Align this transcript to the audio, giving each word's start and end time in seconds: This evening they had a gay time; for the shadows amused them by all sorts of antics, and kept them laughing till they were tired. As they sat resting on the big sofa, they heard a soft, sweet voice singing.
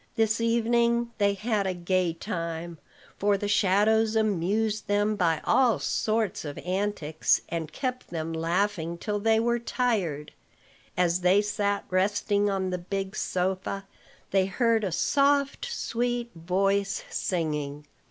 This 0.15 0.41
evening 0.41 1.11
they 1.19 1.35
had 1.35 1.67
a 1.67 1.75
gay 1.75 2.11
time; 2.13 2.79
for 3.19 3.37
the 3.37 3.47
shadows 3.47 4.15
amused 4.15 4.87
them 4.87 5.15
by 5.15 5.41
all 5.43 5.77
sorts 5.77 6.43
of 6.43 6.57
antics, 6.57 7.41
and 7.49 7.71
kept 7.71 8.07
them 8.07 8.33
laughing 8.33 8.97
till 8.97 9.19
they 9.19 9.39
were 9.39 9.59
tired. 9.59 10.31
As 10.97 11.21
they 11.21 11.39
sat 11.39 11.85
resting 11.91 12.49
on 12.49 12.71
the 12.71 12.79
big 12.79 13.15
sofa, 13.15 13.85
they 14.31 14.47
heard 14.47 14.83
a 14.83 14.91
soft, 14.91 15.65
sweet 15.65 16.31
voice 16.33 17.03
singing. 17.11 17.85